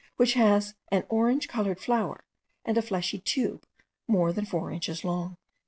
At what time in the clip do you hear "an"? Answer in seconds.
0.91-1.03